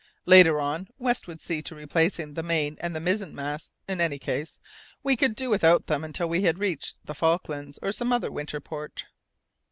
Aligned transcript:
Later 0.25 0.59
on, 0.59 0.87
West 0.97 1.27
would 1.27 1.39
see 1.39 1.61
to 1.61 1.75
replacing 1.75 2.33
the 2.33 2.41
main 2.41 2.75
and 2.81 2.91
mizzen 3.05 3.35
masts; 3.35 3.71
in 3.87 4.01
any 4.01 4.17
case, 4.17 4.59
we 5.03 5.15
could 5.15 5.35
do 5.35 5.47
without 5.51 5.85
them 5.85 6.03
until 6.03 6.27
we 6.27 6.41
had 6.41 6.57
reached 6.57 6.97
the 7.05 7.13
Falklands 7.13 7.77
or 7.83 7.91
some 7.91 8.11
other 8.11 8.31
winter 8.31 8.59
port. 8.59 9.05